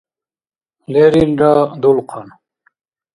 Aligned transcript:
Лерилра 0.91 1.51
дулхъан. 1.81 2.27